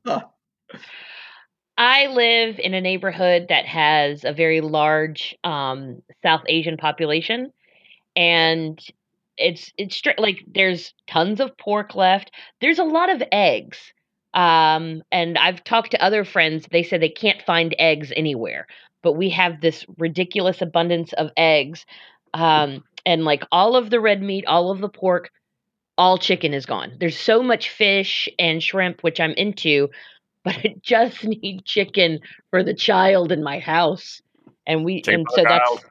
[1.80, 7.52] I live in a neighborhood that has a very large um, South Asian population,
[8.16, 8.80] and
[9.38, 12.32] it's it's stri- like there's tons of pork left.
[12.60, 13.78] There's a lot of eggs,
[14.34, 16.66] um, and I've talked to other friends.
[16.72, 18.66] They said they can't find eggs anywhere,
[19.02, 21.86] but we have this ridiculous abundance of eggs,
[22.34, 25.30] um, and like all of the red meat, all of the pork.
[25.98, 26.96] all chicken is gone.
[26.98, 29.88] There's so much fish and shrimp, which I'm into,
[30.44, 34.20] but I just need chicken for the child in my house.
[34.66, 35.84] And we Chicken and for so the that's child.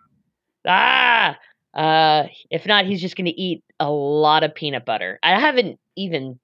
[0.68, 1.38] ah
[1.74, 5.20] uh if not he's just gonna eat a lot of peanut butter.
[5.24, 6.40] I haven't even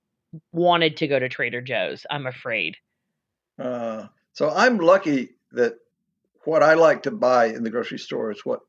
[0.52, 2.76] wanted to go to Trader Joe's, I'm afraid.
[3.60, 5.76] Uh, so I'm lucky that
[6.44, 8.62] what I like to buy in the grocery store is what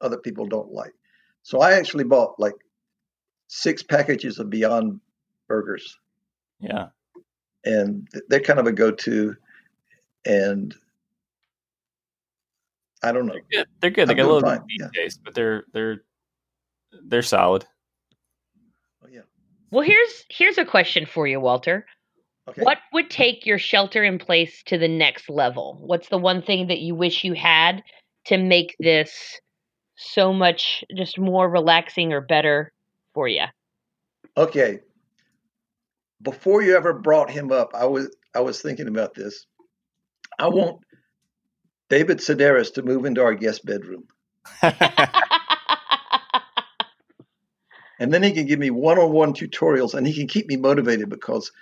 [0.00, 0.92] other people don't like.
[1.42, 2.54] So I actually bought like
[3.48, 5.00] six packages of Beyond
[5.48, 5.98] Burgers,
[6.60, 6.88] Yeah.
[7.66, 9.36] And they're kind of a go-to.
[10.24, 10.74] And
[13.02, 13.34] I don't know.
[13.34, 13.66] They're good.
[13.80, 14.08] They're good.
[14.08, 14.88] They I'm got a little fine, meat yeah.
[14.94, 16.02] taste, but they're they're
[17.06, 17.66] they're solid.
[19.04, 19.20] Oh, yeah.
[19.70, 21.84] Well here's here's a question for you, Walter.
[22.48, 22.62] Okay.
[22.62, 25.78] What would take your shelter in place to the next level?
[25.80, 27.82] What's the one thing that you wish you had
[28.26, 29.40] to make this
[29.96, 32.72] so much just more relaxing or better
[33.14, 33.44] for you?
[34.36, 34.80] Okay.
[36.22, 39.46] Before you ever brought him up, I was I was thinking about this.
[40.38, 40.80] I want
[41.88, 44.04] David Sedaris to move into our guest bedroom,
[44.62, 44.72] and
[47.98, 51.52] then he can give me one-on-one tutorials, and he can keep me motivated because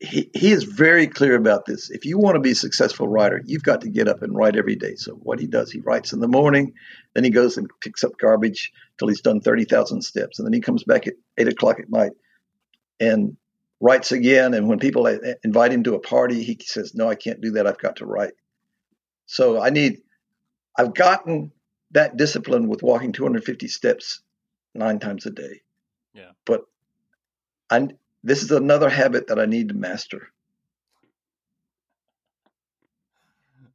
[0.00, 1.90] he he is very clear about this.
[1.90, 4.56] If you want to be a successful writer, you've got to get up and write
[4.56, 4.96] every day.
[4.96, 6.74] So what he does, he writes in the morning,
[7.14, 10.52] then he goes and picks up garbage till he's done thirty thousand steps, and then
[10.52, 12.12] he comes back at eight o'clock at night
[13.00, 13.36] and
[13.80, 14.54] writes again.
[14.54, 17.52] And when people uh, invite him to a party, he says, "No, I can't do
[17.52, 17.66] that.
[17.66, 18.34] I've got to write."
[19.26, 20.02] So I need.
[20.78, 21.52] I've gotten
[21.92, 24.20] that discipline with walking 250 steps
[24.74, 25.60] nine times a day.
[26.14, 26.30] Yeah.
[26.44, 26.62] But
[27.70, 27.88] I
[28.22, 30.28] this is another habit that I need to master.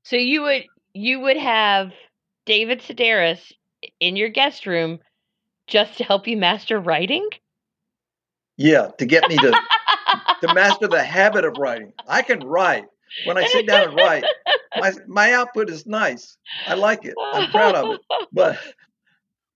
[0.10, 1.92] so you would you would have
[2.46, 3.52] David Sedaris
[4.00, 5.00] in your guest room
[5.68, 7.30] just to help you master writing?
[8.60, 9.52] Yeah, to get me to
[10.42, 11.94] to master the habit of writing.
[12.08, 12.86] I can write.
[13.26, 14.24] When I sit down and write,
[14.78, 16.38] my my output is nice.
[16.68, 17.16] I like it.
[17.34, 18.02] I'm proud of it.
[18.32, 18.60] But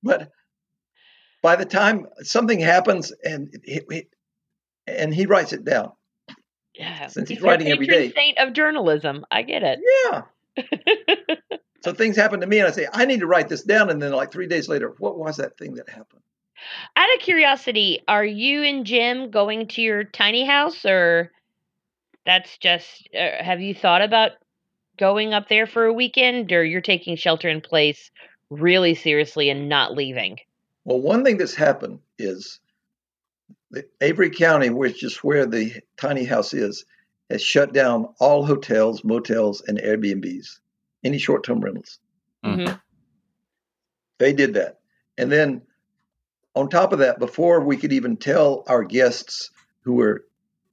[0.02, 0.32] but
[1.42, 4.08] by the time something happens and it, it,
[4.88, 5.92] and he writes it down.
[6.74, 7.08] Yeah.
[7.08, 8.12] Since he's your writing every day.
[8.12, 9.26] saint of journalism.
[9.30, 9.80] I get it.
[10.12, 10.22] Yeah.
[11.84, 13.89] So things happen to me and I say, I need to write this down.
[13.89, 16.22] And then like three days later, what was that thing that happened?
[16.96, 21.32] Out of curiosity, are you and Jim going to your tiny house or
[22.26, 24.32] that's just uh, have you thought about
[24.98, 28.12] going up there for a weekend or you're taking shelter in place
[28.50, 30.39] really seriously and not leaving?
[30.86, 32.60] Well, one thing that's happened is
[33.72, 36.86] that Avery County, which is where the tiny house is,
[37.30, 40.60] has shut down all hotels, motels, and Airbnbs,
[41.04, 42.00] any short term rentals.
[42.46, 42.68] Mhm.
[42.68, 42.82] Mhm.
[44.20, 44.80] They did that.
[45.18, 45.62] And then
[46.56, 49.50] on top of that, before we could even tell our guests
[49.82, 50.26] who were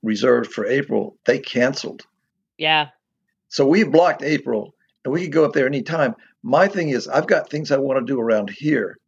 [0.03, 2.07] reserved for April, they canceled.
[2.59, 2.89] Yeah.
[3.49, 6.15] So we blocked April and we could go up there anytime.
[6.43, 8.99] My thing is, I've got things I want to do around here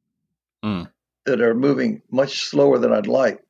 [0.64, 0.88] Mm.
[1.26, 3.42] that are moving much slower than I'd like.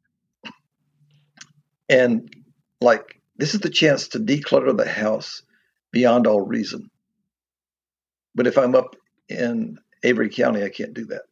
[1.89, 2.35] And
[2.81, 5.43] like, this is the chance to declutter the house
[5.91, 6.91] beyond all reason.
[8.35, 8.97] But if I'm up
[9.29, 11.23] in Avery County, I can't do that.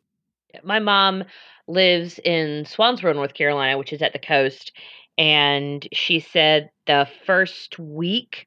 [0.62, 1.24] My mom
[1.70, 4.72] lives in Swansboro, North Carolina, which is at the coast.
[5.18, 8.46] And she said the first week,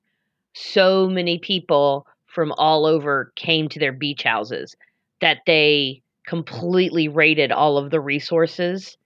[0.53, 4.75] so many people from all over came to their beach houses
[5.21, 8.97] that they completely raided all of the resources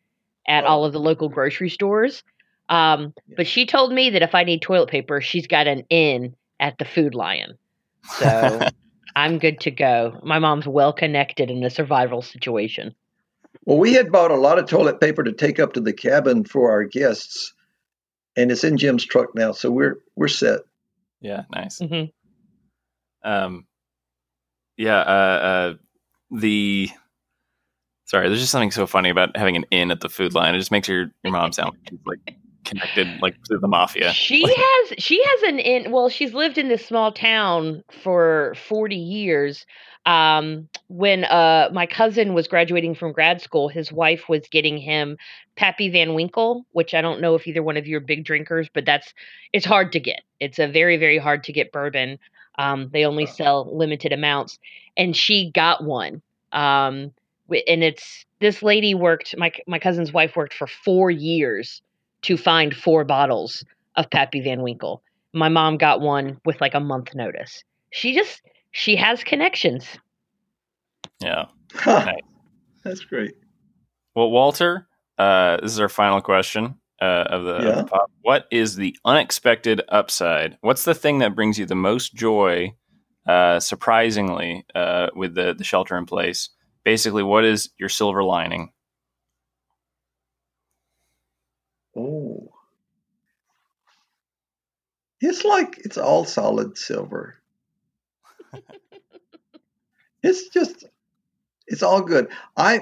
[0.47, 0.67] at Oh.
[0.67, 2.23] all of the local grocery stores.
[2.69, 6.36] Um, But she told me that if I need toilet paper, she's got an in
[6.60, 7.58] at the Food Lion.
[8.03, 8.60] So
[9.15, 10.19] I'm good to go.
[10.23, 12.93] My mom's well connected in a survival situation.
[13.67, 16.45] Well, we had bought a lot of toilet paper to take up to the cabin
[16.45, 17.53] for our guests,
[18.38, 20.62] and it's in Jim's truck now, so we're we're set.
[21.19, 21.80] yeah, nice.
[21.80, 22.06] hmm
[23.25, 23.67] Um,
[24.77, 25.73] yeah, uh, uh,
[26.32, 26.89] the
[28.06, 30.56] sorry, there's just something so funny about having an in at the Food Lion.
[30.56, 31.75] It just makes your your mom sound
[32.06, 34.12] like connected, like to the mafia.
[34.13, 38.95] She has she has an in well, she's lived in this small town for 40
[38.95, 39.65] years.
[40.06, 45.17] Um when uh my cousin was graduating from grad school, his wife was getting him
[45.56, 48.69] Pappy Van Winkle, which I don't know if either one of you are big drinkers,
[48.73, 49.13] but that's
[49.53, 50.21] it's hard to get.
[50.39, 52.19] It's a very very hard to get bourbon.
[52.58, 54.60] Um they only sell limited amounts
[54.95, 56.21] and she got one.
[56.51, 57.12] Um
[57.49, 61.82] and it's this lady worked my my cousin's wife worked for 4 years
[62.23, 63.63] to find four bottles
[63.95, 65.01] of Pappy Van Winkle.
[65.34, 67.63] My mom got one with like a month notice.
[67.91, 69.86] She just she has connections.
[71.19, 71.45] Yeah.
[72.84, 73.36] That's great.
[74.15, 77.69] Well, Walter, uh, this is our final question uh, of the, Yeah.
[77.69, 78.10] of the pod.
[78.21, 80.58] What is the unexpected upside?
[80.62, 82.73] What's the thing that brings you the most joy,
[83.27, 86.49] uh, surprisingly, uh, with the, the shelter in place?
[86.84, 88.71] Basically, what is your silver lining?
[91.95, 92.49] Oh.
[95.19, 97.36] It's like it's all solid silver.
[100.23, 100.86] it's just
[101.67, 102.30] it's all good.
[102.56, 102.82] I,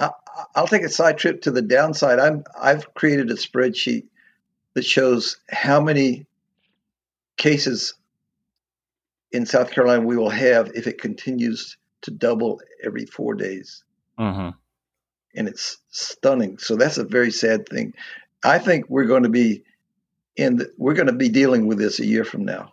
[0.00, 0.10] I
[0.54, 2.18] I'll take a side trip to the downside.
[2.18, 4.04] I'm I've created a spreadsheet
[4.74, 6.26] that shows how many
[7.36, 7.94] cases
[9.32, 13.82] in South Carolina we will have if it continues to double every 4 days
[14.18, 14.50] Mm-hmm.
[15.34, 16.58] and it's stunning.
[16.58, 17.94] So that's a very sad thing.
[18.44, 19.64] I think we're going to be
[20.36, 20.56] in.
[20.56, 22.72] The, we're going to be dealing with this a year from now.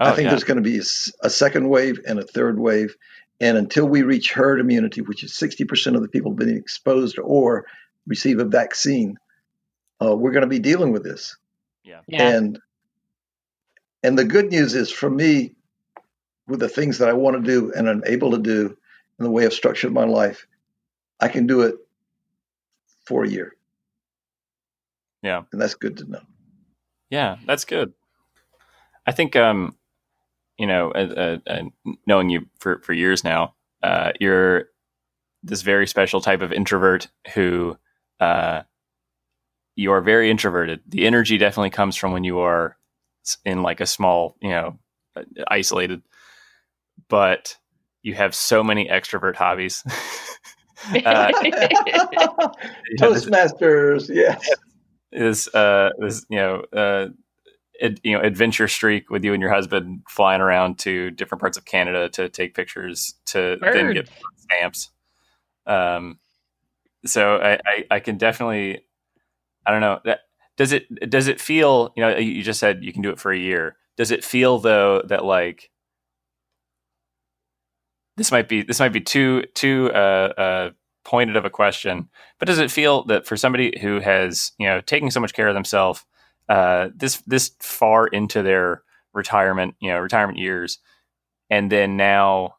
[0.00, 0.30] Oh, I think yeah.
[0.30, 0.80] there's going to be
[1.22, 2.96] a second wave and a third wave,
[3.40, 7.66] and until we reach herd immunity, which is 60% of the people being exposed or
[8.06, 9.16] receive a vaccine,
[10.02, 11.36] uh, we're going to be dealing with this.
[11.84, 12.00] yeah.
[12.06, 12.28] Yeah.
[12.28, 12.58] And
[14.02, 15.54] and the good news is for me,
[16.46, 18.76] with the things that I want to do and I'm able to do
[19.18, 20.46] in the way of structure of my life,
[21.20, 21.76] I can do it
[23.06, 23.56] for a year.
[25.22, 25.42] Yeah.
[25.52, 26.20] And that's good to know.
[27.10, 27.92] Yeah, that's good.
[29.06, 29.76] I think, um,
[30.58, 31.62] you know, uh, uh, uh,
[32.06, 34.66] knowing you for, for years now, uh, you're
[35.42, 37.76] this very special type of introvert who,
[38.20, 38.62] uh,
[39.76, 40.80] you are very introverted.
[40.86, 42.76] The energy definitely comes from when you are
[43.44, 44.78] in like a small, you know,
[45.16, 46.02] uh, isolated,
[47.08, 47.56] but
[48.02, 49.82] you have so many extrovert hobbies.
[51.04, 51.32] uh,
[53.00, 54.48] Toastmasters, yes.
[55.14, 57.08] Is uh this you know uh
[57.80, 61.56] ad, you know adventure streak with you and your husband flying around to different parts
[61.56, 64.90] of Canada to take pictures to then get stamps.
[65.66, 66.18] Um,
[67.06, 68.84] so I, I I can definitely
[69.66, 70.20] I don't know that
[70.56, 73.32] does it does it feel you know you just said you can do it for
[73.32, 73.76] a year.
[73.96, 75.70] Does it feel though that like
[78.16, 80.70] this might be this might be too too uh, uh,
[81.04, 84.80] pointed of a question, but does it feel that for somebody who has you know
[84.80, 86.04] taking so much care of themselves
[86.48, 90.78] uh, this this far into their retirement you know retirement years,
[91.50, 92.54] and then now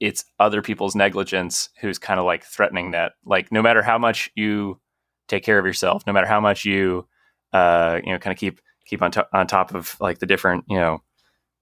[0.00, 4.30] it's other people's negligence who's kind of like threatening that like no matter how much
[4.34, 4.80] you
[5.28, 7.06] take care of yourself, no matter how much you
[7.52, 10.64] uh, you know kind of keep keep on to- on top of like the different
[10.68, 11.02] you know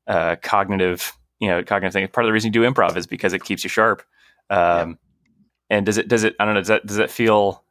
[0.06, 2.10] uh, cognitive you know cognitive things.
[2.10, 4.02] Part of the reason you do improv is because it keeps you sharp.
[4.48, 4.98] Um,
[5.70, 7.62] And does it does it I don't know does that does that feel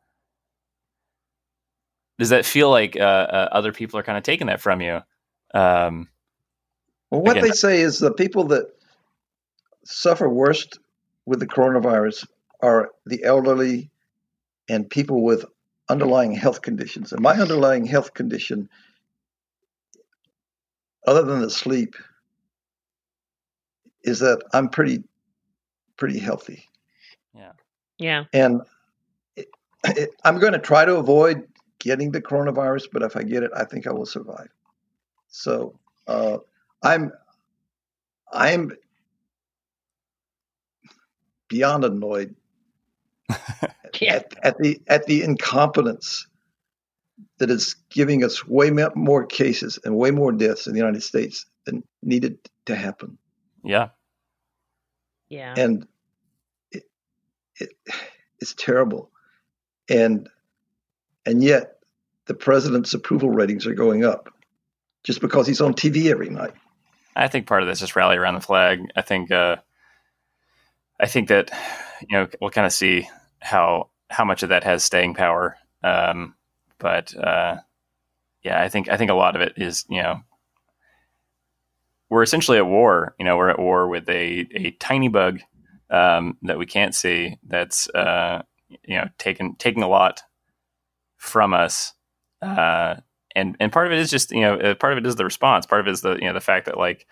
[2.18, 5.02] does that feel like uh, uh, other people are kind of taking that from you?
[5.54, 6.10] Um,
[7.12, 8.66] Well, what Again- they say is the people that
[9.86, 10.80] suffer worst
[11.26, 12.28] with the coronavirus
[12.62, 13.90] are the elderly
[14.68, 15.46] and people with
[15.90, 17.12] underlying health conditions.
[17.14, 18.70] And my underlying health condition,
[21.08, 21.96] other than the sleep,
[24.04, 25.04] is that I'm pretty,
[25.98, 26.69] pretty healthy.
[28.00, 28.26] Yeah.
[28.34, 28.62] And
[29.36, 29.48] it,
[29.86, 31.48] it, I'm going to try to avoid
[31.80, 34.50] getting the coronavirus, but if I get it, I think I will survive.
[35.28, 36.38] So uh,
[36.84, 37.12] I'm
[38.34, 38.72] I'm
[41.50, 42.36] beyond annoyed
[44.02, 44.16] Yeah.
[44.16, 46.28] at, at the at the incompetence
[47.40, 51.46] that is giving us way more cases and way more deaths in the United States
[51.66, 53.18] than needed to happen.
[53.64, 53.90] yeah,
[55.30, 55.54] Yeah.
[55.58, 55.88] and it,
[57.60, 57.70] it
[58.40, 59.12] it's terrible
[59.90, 60.30] and
[61.26, 61.80] and yet
[62.26, 64.34] the president's approval ratings are going up
[65.04, 66.54] just because he's on TV every night.
[67.16, 68.88] I think part of this is rally around the flag.
[68.96, 69.58] I think uh,
[71.00, 71.52] I think that
[72.08, 75.58] you know we'll kind of see how how much of that has staying power.
[75.84, 76.36] Um,
[76.78, 77.58] but uh,
[78.44, 80.22] yeah, I think I think a lot of it is you know
[82.10, 83.16] we're essentially at war.
[83.20, 85.40] You know, we're at war with a a tiny bug
[85.90, 87.38] um, that we can't see.
[87.44, 88.44] That's uh,
[88.84, 90.22] you know taking taking a lot
[91.18, 91.94] from us.
[92.42, 92.96] Uh,
[93.36, 95.26] and and part of it is just you know uh, part of it is the
[95.26, 95.66] response.
[95.66, 97.06] Part of it is the you know the fact that like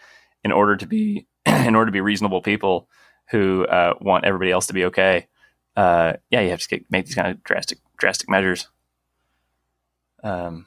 [0.43, 2.89] in order to be in order to be reasonable people
[3.31, 5.27] who uh, want everybody else to be okay,
[5.75, 8.67] uh, yeah, you have to get, make these kind of drastic drastic measures.
[10.23, 10.65] Um,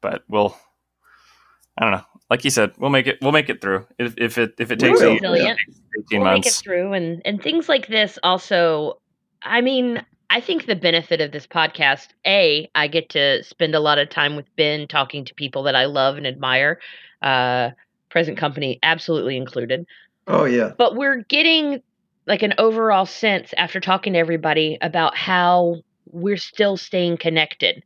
[0.00, 0.56] but we'll,
[1.78, 2.04] I don't know.
[2.30, 3.18] Like you said, we'll make it.
[3.20, 3.86] We'll make it through.
[3.98, 5.10] If, if it if it We takes will.
[5.10, 5.58] a- Resilient.
[5.98, 9.00] eighteen we'll make it through and and things like this also
[9.42, 10.00] i mean
[10.30, 14.08] i think the benefit of this podcast a i get to spend a lot of
[14.08, 16.78] time with ben talking to people that i love and admire
[17.22, 17.70] uh
[18.08, 19.84] present company absolutely included
[20.28, 21.82] Oh yeah, but we're getting
[22.28, 27.82] like an overall sense after talking to everybody about how we're still staying connected.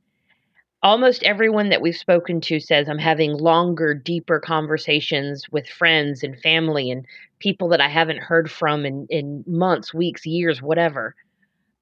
[0.85, 6.39] Almost everyone that we've spoken to says I'm having longer, deeper conversations with friends and
[6.41, 7.07] family and
[7.41, 11.16] people that I haven't heard from in, in months, weeks, years, whatever.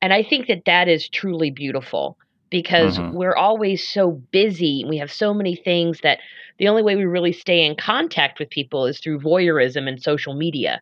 [0.02, 2.18] And I think that that is truly beautiful
[2.50, 3.12] because Mhm.
[3.12, 4.84] we're always so busy.
[4.88, 6.20] We have so many things that
[6.58, 10.34] the only way we really stay in contact with people is through voyeurism and social
[10.34, 10.80] media.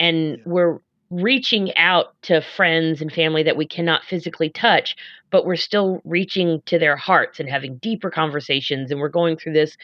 [0.00, 0.80] And we're
[1.10, 4.96] reaching out to friends and family that we cannot physically touch,
[5.30, 8.90] but we're still reaching to their hearts and having deeper conversations.
[8.90, 9.76] And we're going through this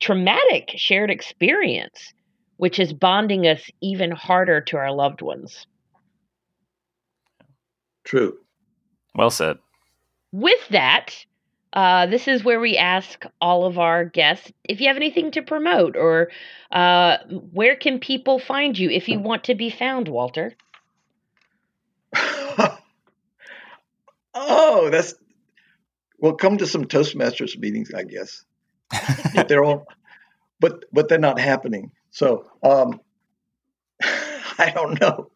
[0.00, 2.12] traumatic shared experience,
[2.56, 5.66] which is bonding us even harder to our loved ones.
[8.04, 8.38] True.
[9.14, 9.58] Well said.
[10.32, 11.24] With that,
[11.74, 15.42] uh, this is where we ask all of our guests if you have anything to
[15.42, 16.30] promote or
[16.70, 17.18] uh,
[17.52, 20.54] where can people find you if you want to be found, Walter?
[24.34, 25.14] oh, that's
[26.18, 26.34] well.
[26.34, 28.44] Come to some Toastmasters meetings, I guess.
[29.34, 29.86] But they're all,
[30.60, 31.90] but but they're not happening.
[32.12, 33.00] So um,
[34.02, 35.30] I don't know.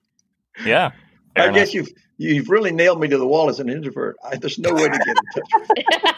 [0.64, 0.92] Yeah.
[1.36, 1.54] I enough.
[1.54, 4.16] guess you've you've really nailed me to the wall as an introvert.
[4.24, 6.16] I, there's no way to get in touch with.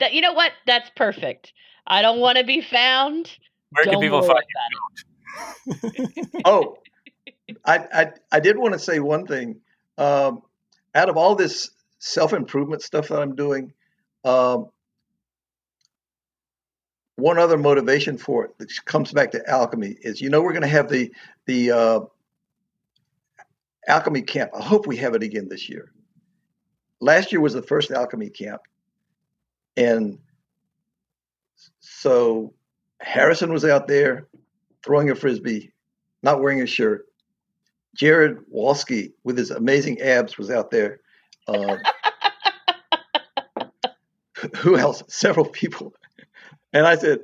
[0.00, 0.06] me.
[0.06, 0.52] that you know what?
[0.66, 1.52] That's perfect.
[1.86, 3.30] I don't want to be found.
[3.70, 6.42] Where can Don't people worry find about it.
[6.44, 6.78] Oh,
[7.64, 9.60] I, I I did want to say one thing.
[9.98, 10.42] Um,
[10.94, 13.72] out of all this self improvement stuff that I'm doing,
[14.24, 14.70] um,
[17.16, 20.62] one other motivation for it that comes back to alchemy is you know we're going
[20.62, 21.12] to have the
[21.46, 22.00] the uh,
[23.86, 24.50] alchemy camp.
[24.54, 25.92] I hope we have it again this year.
[27.00, 28.62] Last year was the first alchemy camp,
[29.76, 30.18] and
[31.80, 32.54] so
[33.00, 34.28] Harrison was out there
[34.84, 35.72] throwing a frisbee,
[36.22, 37.06] not wearing a shirt.
[37.94, 41.00] Jared Walski with his amazing abs was out there.
[41.46, 41.76] Uh,
[44.56, 45.02] who else?
[45.08, 45.92] Several people.
[46.72, 47.20] And I said,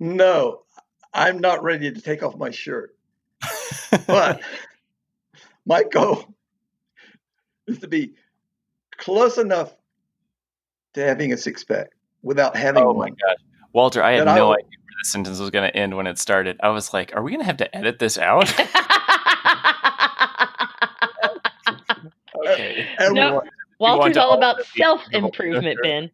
[0.00, 0.62] No,
[1.14, 2.94] I'm not ready to take off my shirt.
[4.06, 4.40] But
[5.66, 6.24] my goal
[7.66, 8.14] is to be
[8.96, 9.74] close enough
[10.94, 11.88] to having a six pack
[12.22, 13.10] without having oh my one.
[13.12, 13.36] gosh.
[13.72, 15.96] Walter, I had That I no will- idea where the sentence was going to end
[15.96, 16.58] when it started.
[16.62, 18.52] I was like, are we going to have to edit this out?
[22.44, 22.86] okay.
[23.10, 23.42] No.
[23.78, 25.78] Walter's all all about self improvement.
[25.82, 26.10] Ben.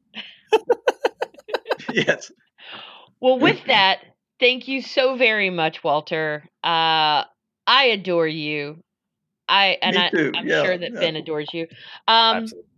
[1.93, 2.31] yes.
[3.21, 4.01] Well, with that,
[4.39, 6.45] thank you so very much, Walter.
[6.63, 7.25] Uh,
[7.67, 8.83] I adore you.
[9.49, 10.03] I and Me
[10.35, 11.01] I, I'm yeah, sure that yeah.
[11.01, 11.63] Ben adores you.
[12.07, 12.69] Um, Absolutely.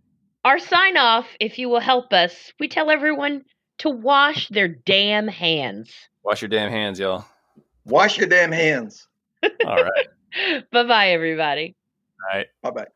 [0.47, 3.43] Our sign off, if you will help us, we tell everyone
[3.79, 5.91] to wash their damn hands.
[6.23, 7.25] Wash your damn hands, y'all.
[7.85, 9.09] Wash your damn hands.
[9.43, 10.07] All right.
[10.71, 11.75] bye bye, everybody.
[12.31, 12.47] All right.
[12.61, 12.87] Bye bye.